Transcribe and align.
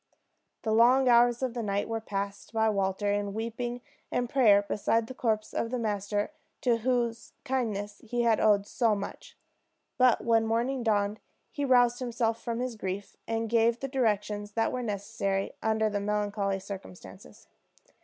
The 0.63 0.71
long 0.73 1.07
hours 1.07 1.43
of 1.43 1.53
the 1.53 1.61
night 1.61 1.87
were 1.87 2.01
passed 2.01 2.53
by 2.53 2.71
Walter 2.71 3.11
in 3.13 3.35
weeping 3.35 3.81
and 4.11 4.27
prayer 4.27 4.63
beside 4.63 5.05
the 5.05 5.13
corpse 5.13 5.53
of 5.53 5.69
the 5.69 5.77
master 5.77 6.31
to 6.61 6.77
whose 6.77 7.33
kindness 7.45 8.01
he 8.03 8.23
had 8.23 8.39
owed 8.39 8.65
so 8.65 8.95
much; 8.95 9.37
but 9.99 10.23
when 10.23 10.47
morning 10.47 10.81
dawned 10.81 11.19
he 11.51 11.63
roused 11.65 11.99
himself 11.99 12.41
from 12.41 12.61
his 12.61 12.75
grief, 12.75 13.15
and 13.27 13.47
gave 13.47 13.79
the 13.79 13.87
directions 13.87 14.53
that 14.53 14.71
were 14.71 14.81
necessary 14.81 15.51
under 15.61 15.87
the 15.87 15.99
melancholy 15.99 16.59
circumstances. 16.59 17.45